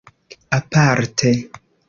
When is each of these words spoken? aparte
aparte 0.57 1.31